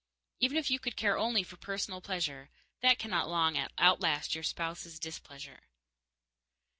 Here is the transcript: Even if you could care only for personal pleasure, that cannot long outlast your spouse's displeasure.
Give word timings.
Even 0.39 0.57
if 0.57 0.71
you 0.71 0.79
could 0.79 0.95
care 0.95 1.15
only 1.15 1.43
for 1.43 1.57
personal 1.57 2.01
pleasure, 2.01 2.49
that 2.81 2.97
cannot 2.97 3.29
long 3.29 3.55
outlast 3.77 4.33
your 4.33 4.43
spouse's 4.43 4.97
displeasure. 4.99 5.59